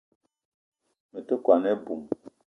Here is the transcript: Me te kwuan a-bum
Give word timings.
Me 1.11 1.19
te 1.27 1.35
kwuan 1.43 1.63
a-bum 1.73 2.01